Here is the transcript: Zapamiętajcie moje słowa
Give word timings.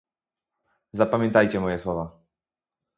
Zapamiętajcie 0.93 1.59
moje 1.59 1.77
słowa 1.79 2.19